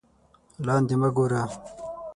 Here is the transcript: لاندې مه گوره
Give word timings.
لاندې 0.65 0.95
مه 1.01 1.09
گوره 1.15 1.41